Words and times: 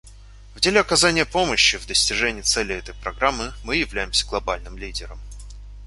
В 0.55 0.59
деле 0.59 0.79
оказания 0.79 1.25
помощи 1.27 1.77
в 1.77 1.85
достижении 1.85 2.41
целей 2.41 2.73
этой 2.73 2.95
Программы 2.95 3.53
мы 3.63 3.75
являемся 3.75 4.25
глобальным 4.25 4.75
лидером. 4.75 5.19